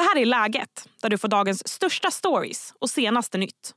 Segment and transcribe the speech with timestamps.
[0.00, 3.74] Det här är Läget, där du får dagens största stories och senaste nytt.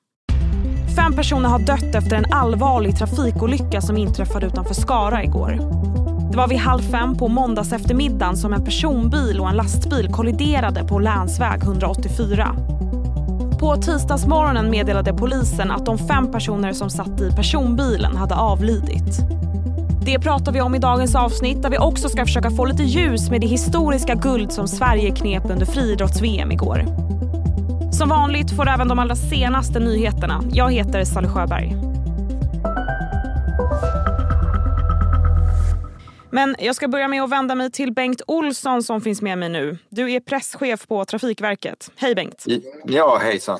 [0.96, 5.52] Fem personer har dött efter en allvarlig trafikolycka som inträffade utanför Skara igår.
[6.32, 10.88] Det var vid halv fem på måndags eftermiddagen som en personbil och en lastbil kolliderade
[10.88, 12.56] på länsväg 184.
[13.60, 19.20] På tisdagsmorgonen meddelade polisen att de fem personer som satt i personbilen hade avlidit.
[20.06, 23.30] Det pratar vi om i dagens avsnitt där vi också ska försöka få lite ljus
[23.30, 26.86] med det historiska guld som Sverige knep under friidrotts-VM igår.
[27.92, 30.44] Som vanligt får du även de allra senaste nyheterna.
[30.52, 31.76] Jag heter Sally Sjöberg.
[36.32, 39.50] Men jag ska börja med att vända mig till Bengt Olsson som finns med mig
[39.50, 39.78] nu.
[39.90, 41.92] Du är presschef på Trafikverket.
[41.96, 42.46] Hej Bengt!
[42.86, 43.60] Ja, hejsan!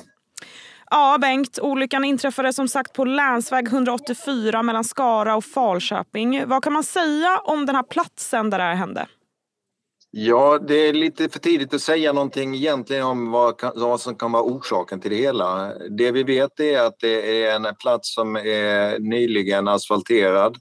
[0.90, 1.58] Ja, Bengt.
[1.62, 6.48] Olyckan inträffade som sagt på länsväg 184 mellan Skara och Falköping.
[6.48, 9.06] Vad kan man säga om den här platsen där det här hände?
[10.16, 14.32] Ja, det är lite för tidigt att säga någonting egentligen om vad, vad som kan
[14.32, 15.72] vara orsaken till det hela.
[15.90, 20.56] Det vi vet är att det är en plats som är nyligen asfalterad.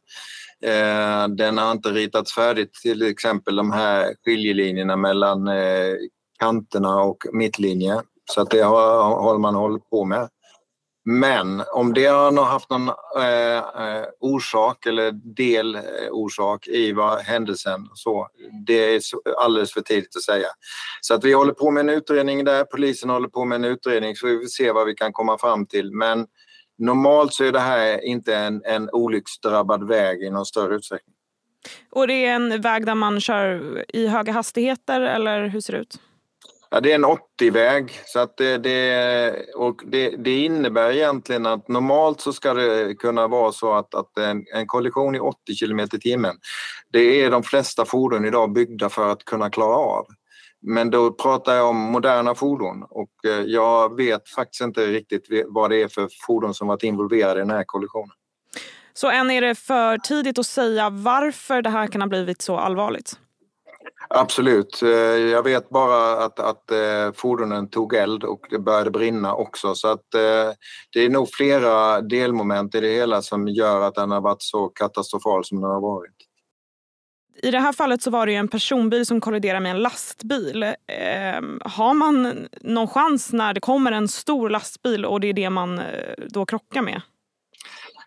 [0.63, 5.95] Eh, den har inte ritats färdigt, till exempel de här skiljelinjerna mellan eh,
[6.39, 8.01] kanterna och mittlinje.
[8.31, 10.29] Så att det har, har man hållit på med.
[11.05, 17.89] Men om det har haft någon eh, eh orsak eller delorsak eh, i vad händelsen
[17.93, 18.27] så,
[18.65, 19.01] det är
[19.37, 20.47] alldeles för tidigt att säga.
[21.01, 24.15] Så att vi håller på med en utredning där, polisen håller på med en utredning
[24.15, 25.91] så vi får se vad vi kan komma fram till.
[25.91, 26.27] Men
[26.77, 31.15] normalt så är det här inte en, en olycksdrabbad väg i någon större utsträckning.
[31.91, 35.79] Och det är en väg där man kör i höga hastigheter eller hur ser det
[35.79, 35.99] ut?
[36.73, 41.67] Ja, det är en 80-väg så att det, det, och det, det, innebär egentligen att
[41.67, 45.79] normalt så ska det kunna vara så att, att en, en kollision i 80 km
[45.79, 46.35] i timmen
[46.91, 50.05] det är de flesta fordon idag byggda för att kunna klara av.
[50.61, 55.69] Men då pratar jag om moderna fordon och eh, jag vet faktiskt inte riktigt vad
[55.69, 58.15] det är för fordon som varit involverade i den här kollisionen.
[58.93, 62.57] Så än är det för tidigt att säga varför det här kan ha blivit så
[62.57, 63.19] allvarligt?
[64.15, 64.81] Absolut.
[64.83, 69.75] Eh, jag vet bara att, att eh, fordonen tog eld och det började brinna också.
[69.75, 70.53] Så att eh,
[70.93, 74.67] det är nog flera delmoment i det hela som gör att den har varit så
[74.67, 76.15] katastrofal som den har varit.
[77.41, 80.63] I det här fallet så var det en personbil som kolliderade med en lastbil.
[80.63, 85.49] Eh, har man någon chans när det kommer en stor lastbil och det är det
[85.49, 85.81] man
[86.27, 87.01] då krockar med?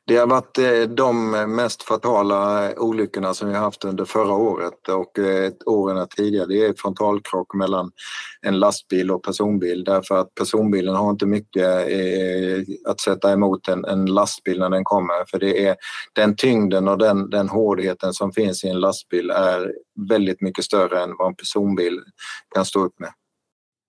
[0.06, 4.88] Det har varit eh, de mest fatala olyckorna som vi har haft under förra året
[4.88, 6.46] och eh, åren tidigare.
[6.46, 7.90] Det är frontalkrock mellan
[8.42, 13.84] en lastbil och personbil därför att personbilen har inte mycket eh, att sätta emot en,
[13.84, 15.76] en lastbil när den kommer för det är
[16.12, 19.72] den tyngden och den, den hårdheten som finns i en lastbil är
[20.08, 22.00] väldigt mycket större än vad en personbil
[22.54, 23.10] kan stå upp med.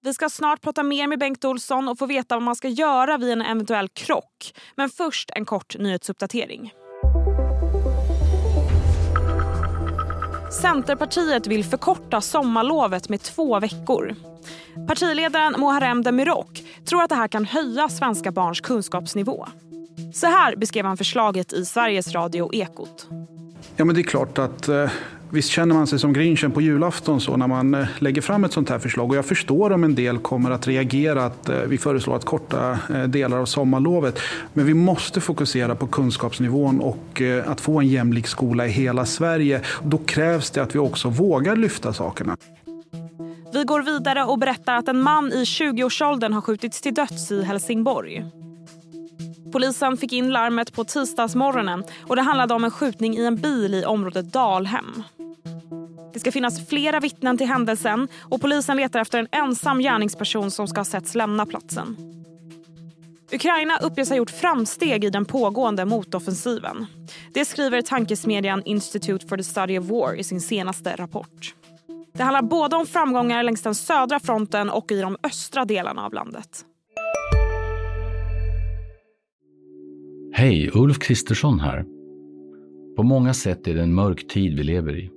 [0.08, 3.18] Vi ska snart prata mer med Bengt Olsson och få veta vad man ska göra
[3.18, 4.54] vid en eventuell krock.
[4.76, 6.74] Men först en kort nyhetsuppdatering.
[10.62, 14.16] Centerpartiet vill förkorta sommarlovet med två veckor.
[14.88, 19.48] Partiledaren Muharrem Demirok tror att det här kan höja svenska barns kunskapsnivå.
[20.14, 23.08] Så här beskrev han förslaget i Sveriges Radio Ekot.
[23.76, 24.90] Ja, men det är klart att eh,
[25.30, 28.54] Visst känner man sig som grinchen på julafton så när man eh, lägger fram ett
[28.54, 29.10] sånt här förslag.
[29.10, 32.80] Och jag förstår om en del kommer att reagera att eh, vi föreslår att korta
[32.94, 34.20] eh, delar av sommarlovet.
[34.54, 39.62] Men vi måste fokusera på kunskapsnivån och att få en jämlik skola i hela Sverige.
[39.84, 42.38] Då krävs det att vi också vågar lyfta sakerna.
[43.54, 47.44] Vi går vidare och berättar att en man i 20-årsåldern har skjutits till döds i
[47.44, 48.26] Helsingborg.
[49.52, 53.74] Polisen fick in larmet på tisdagsmorgonen och det handlade om en skjutning i en bil
[53.74, 55.04] i området Dalhem.
[56.18, 60.68] Det ska finnas flera vittnen till händelsen och polisen letar efter en ensam gärningsperson som
[60.68, 61.96] ska ha setts lämna platsen.
[63.34, 66.86] Ukraina uppges ha gjort framsteg i den pågående motoffensiven.
[67.34, 71.56] Det skriver tankesmedjan Institute for the Study of War i sin senaste rapport.
[72.14, 76.14] Det handlar både om framgångar längs den södra fronten och i de östra delarna av
[76.14, 76.66] landet.
[80.34, 81.86] Hej, Ulf Kristersson här.
[82.96, 85.17] På många sätt är det en mörk tid vi lever i.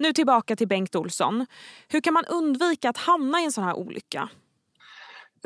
[0.00, 1.46] Nu tillbaka till Bengt Olsson.
[1.88, 4.28] Hur kan man undvika att hamna i en sån här olycka?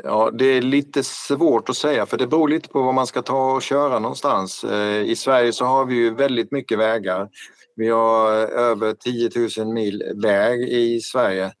[0.03, 3.21] Ja, det är lite svårt att säga för det beror lite på var man ska
[3.21, 4.63] ta och köra någonstans.
[4.63, 7.29] Eh, I Sverige så har vi ju väldigt mycket vägar.
[7.75, 11.51] Vi har eh, över 10 000 mil väg i Sverige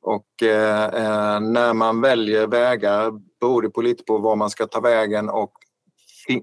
[0.00, 4.66] och eh, eh, när man väljer vägar beror det på lite på var man ska
[4.66, 5.52] ta vägen och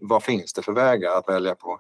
[0.02, 1.80] vad finns det för vägar att välja på.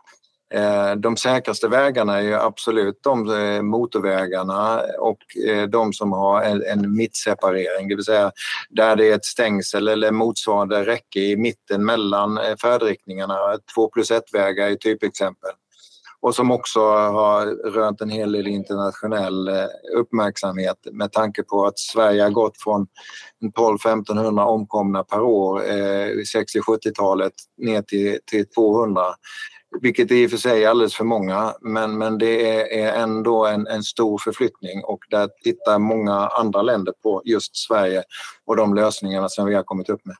[0.53, 5.17] Eh, de säkraste vägarna är absolut de eh, motorvägarna och
[5.47, 8.31] eh, de som har en mittseparering, det vill säga
[8.69, 13.35] där det är ett stängsel eller motsvarande räcke i mitten mellan färdriktningarna.
[13.75, 15.51] Två plus ett-vägar är typexempel.
[16.23, 19.49] Och som också har rönt en hel del internationell
[19.97, 22.87] uppmärksamhet med tanke på att Sverige har gått från
[23.57, 29.01] 12-1500 omkomna per år eh, 60-70-talet ner till, till 200
[29.81, 33.45] vilket i och för sig är alldeles för många, men, men det är, är ändå
[33.45, 38.03] en, en stor förflyttning och där tittar många andra länder på just Sverige
[38.45, 40.15] och de lösningarna som vi har kommit upp med.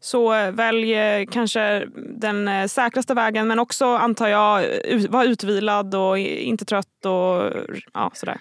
[0.00, 1.86] Så eh, välj eh, kanske
[2.20, 4.64] den eh, säkraste vägen men också antar jag
[5.08, 7.52] var utvilad och inte trött och
[7.94, 8.40] ja, sådär.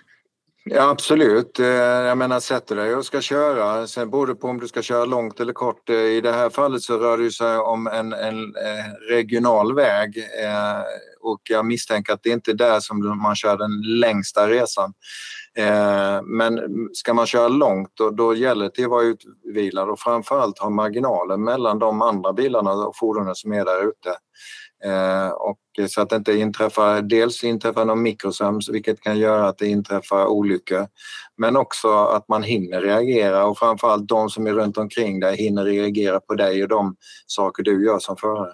[0.70, 1.60] Ja, absolut.
[1.60, 4.82] Eh, jag menar, sätter dig och ska köra, sen beror det på om du ska
[4.82, 5.90] köra långt eller kort.
[5.90, 10.24] Eh, I det här fallet så rör det sig om en, en eh, regional väg
[11.22, 14.94] och jag misstänker att det inte är där som man kör den längsta resan.
[16.24, 16.60] Men
[16.94, 21.38] ska man köra långt då, då gäller det att vara utvilad och framförallt ha marginaler
[21.38, 24.16] mellan de andra bilarna och fordonen som är där ute.
[24.86, 25.60] Eh, och
[25.90, 30.26] så att det inte inträffar, dels inträffar någon mikrosömns vilket kan göra att det inträffar
[30.26, 30.88] olyckor.
[31.38, 35.66] Men också att man hinner reagera och framförallt de som är runt omkring dig hinner
[35.66, 36.96] reagera på dig och de
[37.28, 38.54] saker du gör som förare.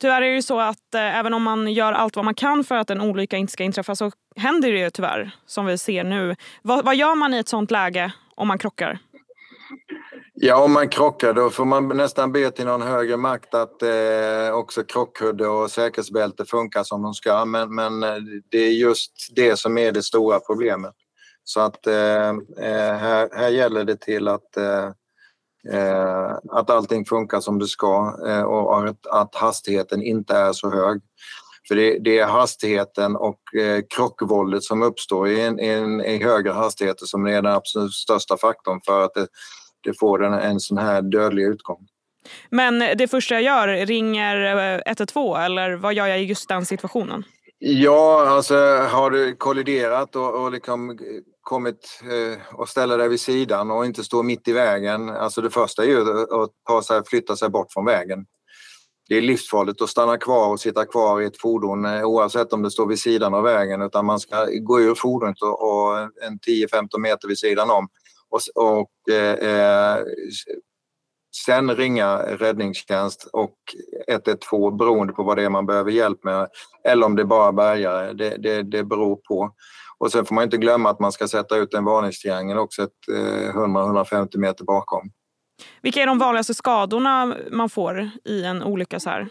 [0.00, 2.74] Tyvärr är det så att eh, även om man gör allt vad man kan för
[2.74, 6.36] att en olycka inte ska inträffa så händer det ju tyvärr som vi ser nu.
[6.62, 8.98] Va, vad gör man i ett sånt läge om man krockar?
[10.44, 14.54] Ja, om man krockar då får man nästan be till någon högre makt att eh,
[14.54, 17.44] också krockkudde och säkerhetsbälte funkar som de ska.
[17.44, 18.16] Men, men eh,
[18.50, 20.94] det är just det som är det stora problemet.
[21.44, 22.28] Så att eh,
[22.58, 24.86] eh här, här gäller det till att, eh,
[25.74, 28.12] eh att allting funkar som det ska
[28.44, 31.00] och att, att hastigheten inte är så hög.
[31.68, 36.52] För det, det är hastigheten och eh, krockvåldet som uppstår i, en, en, i högre
[36.52, 39.26] hastigheter som är den absolut största faktorn för att det
[39.82, 41.86] det får en, en sån här dödlig utgång.
[42.50, 46.66] Men det första jag gör, ringer 112 eh, eller vad gör jag i just den
[46.66, 47.24] situationen?
[47.58, 48.56] Ja, alltså
[48.90, 50.98] har du kolliderat och, och liksom
[51.42, 55.08] kommit eh, och ställa dig vid sidan och inte stå mitt i vägen.
[55.08, 56.00] Alltså det första är ju
[56.42, 58.26] att ta sig, flytta sig bort från vägen.
[59.08, 62.62] Det är livsfarligt att stanna kvar och sitta kvar i ett fordon eh, oavsett om
[62.62, 66.38] det står vid sidan av vägen utan man ska gå ur fordonet och, och en
[66.38, 67.88] 10-15 meter vid sidan om
[68.32, 70.04] och, och eh, eh
[71.46, 73.54] sen ringa räddningstjänst och
[74.08, 76.48] 112 beroende på vad det är man behöver hjälp med
[76.84, 78.12] eller om det är bara bärgare.
[78.12, 79.50] Det, det, det beror på.
[79.98, 83.08] Och sen får man inte glömma att man ska sätta ut en varningstriangel också ett
[83.12, 85.10] eh, 100-150 meter bakom.
[85.82, 89.28] Vilka är de vanligaste skadorna man får i en olycka så här?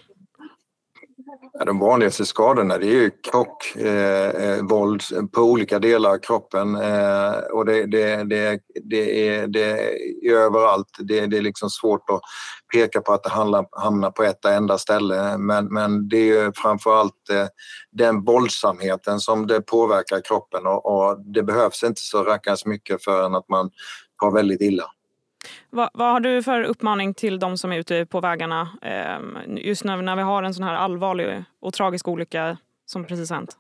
[1.54, 6.18] Ja, de vanligaste skadorna det är ju krock, eh, eh, våld på olika delar av
[6.18, 9.72] kroppen eh, och det, det, det, det, är, det
[10.30, 10.98] är överallt.
[11.00, 12.22] Det, det är liksom svårt att
[12.74, 16.52] peka på att det handlar, hamnar på ett enda ställe men, men det är ju
[16.56, 17.48] framförallt eh,
[17.92, 23.36] den våldsamheten som det påverkar kroppen och, och det behövs inte så rackarns mycket förrän
[23.36, 23.72] att man
[24.22, 24.86] tar väldigt illa.
[25.70, 29.84] Vad, vad, har du för uppmaning till de som är ute på vägarna eh, just
[29.84, 33.58] nu när vi har en sån här allvarlig och tragisk olycka som precis hänt?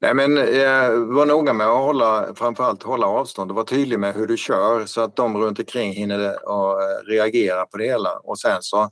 [0.00, 4.14] Nej, men, eh, var noga med att hålla, framförallt hålla avstånd och vara tydlig med
[4.14, 8.18] hur du kör så att de runt omkring hinner och, eh, reagera på det hela.
[8.18, 8.90] Och sen så,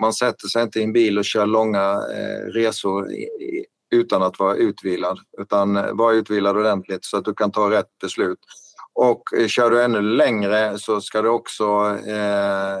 [0.00, 4.38] man sätter sig inte i en bil och kör långa eh, resor i, utan att
[4.38, 8.38] vara utvilad utan eh, var utvilad ordentligt så att du kan ta rätt beslut.
[8.94, 11.64] Och eh, kör du ännu längre så ska du också
[12.06, 12.78] eh,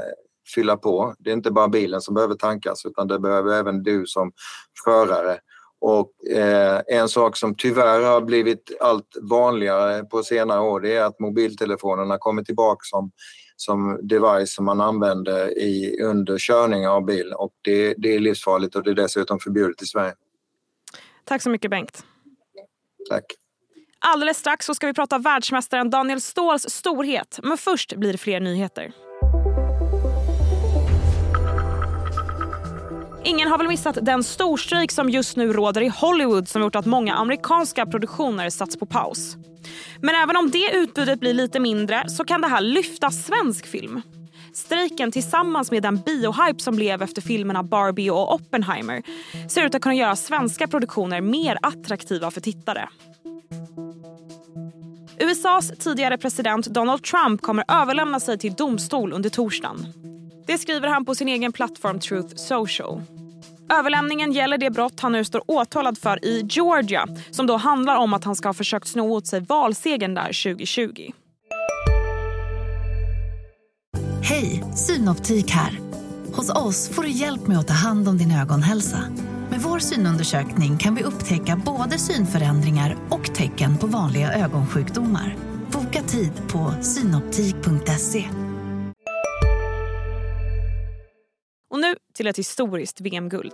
[0.54, 1.14] fylla på.
[1.18, 4.32] Det är inte bara bilen som behöver tankas utan det behöver även du som
[4.84, 5.38] förare.
[5.80, 11.04] Och eh, en sak som tyvärr har blivit allt vanligare på senare år det är
[11.04, 13.10] att mobiltelefonerna kommer tillbaka som,
[13.56, 18.76] som device som man använder i, under körning av bil och det, det är livsfarligt
[18.76, 20.14] och det är dessutom förbjudet i Sverige.
[21.24, 22.04] Tack så mycket Bengt.
[23.08, 23.24] Tack.
[24.02, 27.40] Alldeles strax så ska vi prata världsmästaren Daniel Ståhls storhet.
[27.42, 28.92] Men först blir det fler nyheter.
[33.24, 36.86] Ingen har väl missat den storstrejk som just nu råder i Hollywood som gjort att
[36.86, 39.36] många amerikanska produktioner satts på paus.
[40.02, 44.02] Men även om det utbudet blir lite mindre så kan det här lyfta svensk film.
[44.54, 49.02] Strejken tillsammans med den biohype som blev efter filmerna Barbie och Oppenheimer
[49.48, 52.88] ser ut att kunna göra svenska produktioner mer attraktiva för tittare.
[55.20, 59.86] USAs tidigare president Donald Trump kommer överlämna sig till domstol under torsdagen.
[60.46, 63.02] Det skriver han på sin egen plattform Truth Social.
[63.72, 68.14] Överlämningen gäller det brott han nu står åtalad för i Georgia som då handlar om
[68.14, 71.10] att han ska ha försökt sno åt sig valsegern där 2020.
[74.22, 75.80] Hej, Synoptik här.
[76.32, 79.04] Hos oss får du hjälp med att ta hand om din ögonhälsa.
[79.60, 85.36] Med vår synundersökning kan vi upptäcka både synförändringar och tecken på vanliga ögonsjukdomar.
[85.72, 88.24] Boka tid på synoptik.se.
[91.70, 93.52] Och nu till ett historiskt VM-guld.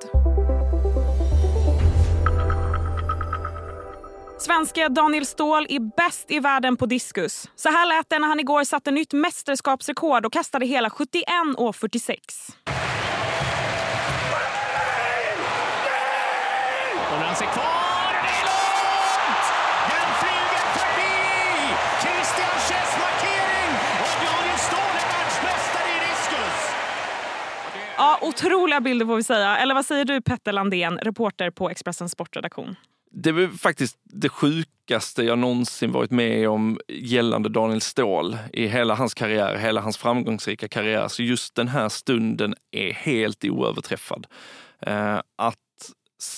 [4.39, 7.49] Svenske Daniel Ståhl är bäst i världen på diskus.
[7.57, 12.17] Så här lät det när han igår satte nytt mästerskapsrekord och kastade hela 71,46.
[12.69, 12.76] Och
[17.37, 18.13] han ser kvar.
[18.27, 19.47] Det är långt!
[19.93, 21.15] Den flyger förbi!
[22.03, 23.71] Christian Chess markering
[24.03, 26.61] och Daniel Ståhl är världsmästare i diskus.
[27.97, 29.57] Ja, otroliga bilder får vi säga.
[29.57, 32.77] Eller vad säger du Petter Landén, reporter på Expressens sportredaktion?
[33.11, 38.95] Det är faktiskt det sjukaste jag någonsin varit med om gällande Daniel Ståhl i hela
[38.95, 41.09] hans karriär, hela hans framgångsrika karriär.
[41.09, 44.27] Så just den här stunden är helt oöverträffad.
[44.81, 45.59] Eh, att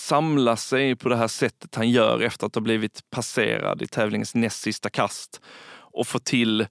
[0.09, 4.35] samla sig på det här sättet han gör efter att ha blivit passerad i tävlingens
[4.35, 6.67] näst sista kast och få till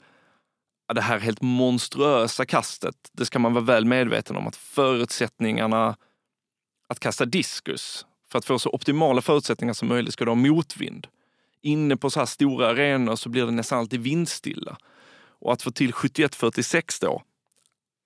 [0.94, 2.96] det här helt monstruösa kastet.
[3.12, 5.98] Det ska man vara väl medveten om att förutsättningarna
[6.88, 11.08] att kasta diskus för att få så optimala förutsättningar som möjligt ska du ha motvind.
[11.62, 14.77] Inne på så här stora arenor så blir det nästan alltid vindstilla.
[15.39, 17.22] Och att få till 71-46 då,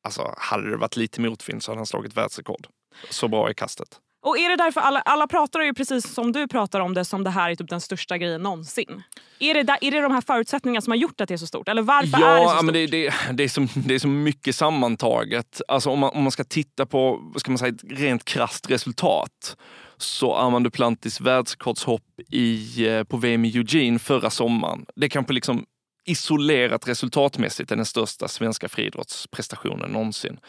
[0.04, 2.68] alltså hade det varit lite motvind så hade han slagit världsrekord.
[3.10, 4.00] Så bra är kastet.
[4.24, 7.24] Och är det därför alla, alla pratar ju precis som du pratar om det som
[7.24, 9.04] det här är typ den största grejen någonsin?
[9.40, 11.48] Är det, där, är det de här förutsättningarna som har gjort att det är så
[11.48, 11.68] stort?
[11.68, 12.66] Eller varför ja, är det så stort?
[12.66, 15.62] men det, det, det, är så, det är så mycket sammantaget.
[15.68, 18.70] Alltså om man, om man ska titta på vad ska man säga, ett rent krasst
[18.70, 19.58] resultat
[19.98, 24.86] så Armand Duplantis världsrekordshopp i, eh, på VM i Eugene förra sommaren.
[24.96, 25.66] Det är kanske liksom
[26.06, 30.40] isolerat resultatmässigt är den största svenska friidrottsprestationen någonsin.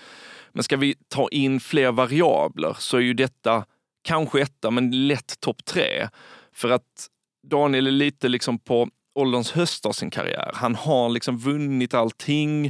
[0.53, 3.65] Men ska vi ta in fler variabler så är ju detta
[4.05, 6.09] kanske etta, men lätt topp tre.
[6.53, 7.09] För att
[7.47, 10.51] Daniel är lite liksom på ålderns höst av sin karriär.
[10.55, 12.67] Han har liksom vunnit allting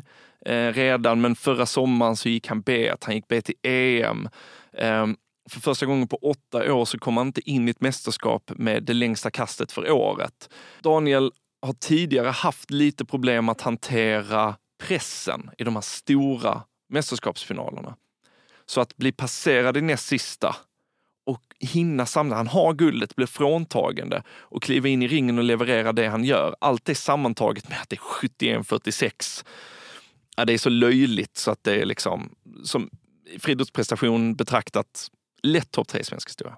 [0.47, 4.29] eh, redan, men förra sommaren så gick han B, han gick B till EM.
[4.73, 5.07] Eh,
[5.51, 8.83] för första gången på åtta år så kom han inte in i ett mästerskap med
[8.83, 10.55] det längsta kastet för året.
[10.83, 16.63] Daniel har tidigare haft lite problem att hantera pressen i de här stora
[16.93, 17.97] mästerskapsfinalerna.
[18.67, 20.57] Så att bli passerad i näst sista
[21.25, 25.93] och hinna samla, han har guldet, blir fråntagande och kliva in i ringen och leverera
[25.93, 26.57] det han gör.
[26.61, 28.01] Allt det sammantaget med att det är
[28.61, 29.45] 71-46.
[30.37, 32.35] Ja, det är så löjligt så att det är liksom,
[32.65, 32.91] som
[33.39, 35.11] friidrottsprestation betraktat,
[35.43, 36.57] lätt topp tre i svensk historia.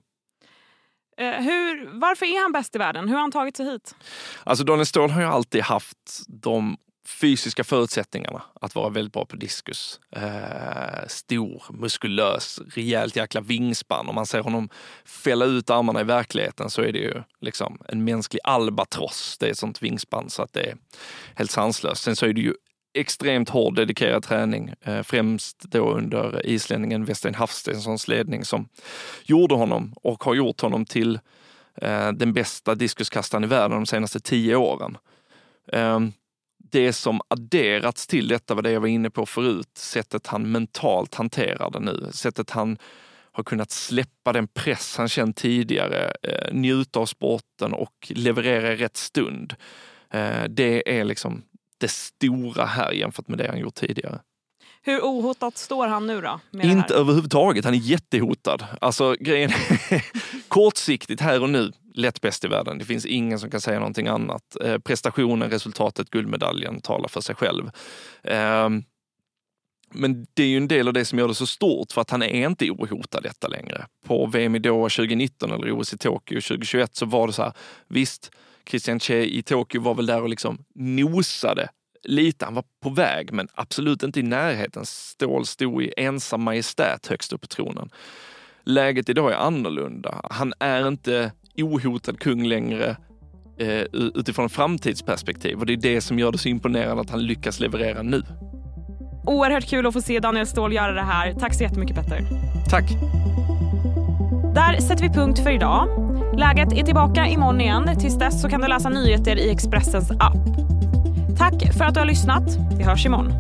[1.16, 3.08] Eh, hur, varför är han bäst i världen?
[3.08, 3.94] Hur har han tagit sig hit?
[4.44, 6.76] Alltså Daniel Ståhl har ju alltid haft de
[7.08, 10.00] fysiska förutsättningarna att vara väldigt bra på diskus.
[10.10, 14.08] Eh, stor, muskulös, rejält jäkla vingspann.
[14.08, 14.68] Om man ser honom
[15.04, 19.36] fälla ut armarna i verkligheten så är det ju liksom en mänsklig albatross.
[19.40, 20.76] Det är ett sånt vingspann så att det är
[21.34, 22.02] helt sanslöst.
[22.02, 22.54] Sen så är det ju
[22.94, 28.68] extremt hård dedikerad träning, eh, främst då under islänningen Westein Hafstenssons ledning som
[29.24, 31.18] gjorde honom och har gjort honom till
[31.76, 34.96] eh, den bästa diskuskastaren i världen de senaste tio åren.
[35.72, 36.00] Eh,
[36.74, 41.14] det som adderats till detta var det jag var inne på förut, sättet han mentalt
[41.14, 42.78] hanterar det nu, sättet han
[43.32, 48.76] har kunnat släppa den press han känt tidigare, eh, njuta av sporten och leverera i
[48.76, 49.54] rätt stund.
[50.10, 51.42] Eh, det är liksom
[51.78, 54.20] det stora här jämfört med det han gjort tidigare.
[54.82, 56.40] Hur ohotat står han nu då?
[56.62, 58.66] Inte överhuvudtaget, han är jättehotad.
[58.80, 59.50] Alltså grejen
[60.48, 62.78] kortsiktigt här och nu, lätt bäst i världen.
[62.78, 64.56] Det finns ingen som kan säga någonting annat.
[64.60, 67.70] Eh, prestationen, resultatet, guldmedaljen talar för sig själv.
[68.22, 68.68] Eh,
[69.94, 72.10] men det är ju en del av det som gör det så stort för att
[72.10, 73.86] han är inte ohotad detta längre.
[74.06, 77.52] På VM i Doha 2019 eller OS i Tokyo 2021 så var det så här,
[77.88, 78.30] visst,
[78.68, 81.68] Christian Che i Tokyo var väl där och liksom nosade
[82.02, 82.44] lite.
[82.44, 84.86] Han var på väg, men absolut inte i närheten.
[84.86, 87.90] Ståhl stod i ensam majestät högst upp på tronen.
[88.64, 90.20] läget idag är annorlunda.
[90.30, 91.32] Han är inte
[91.62, 92.96] ohotad kung längre
[93.58, 93.82] eh,
[94.14, 98.02] utifrån framtidsperspektiv och det är det som gör det så imponerande att han lyckas leverera
[98.02, 98.22] nu.
[99.26, 101.32] Oerhört kul att få se Daniel Ståhl göra det här.
[101.32, 102.20] Tack så jättemycket Petter.
[102.70, 102.90] Tack.
[104.54, 105.88] Där sätter vi punkt för idag.
[106.38, 107.90] Läget är tillbaka imorgon igen.
[108.00, 110.36] Tills dess så kan du läsa nyheter i Expressens app.
[111.38, 112.58] Tack för att du har lyssnat.
[112.78, 113.32] Vi hörs imorgon.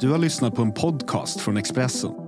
[0.00, 2.27] Du har lyssnat på en podcast från Expressen.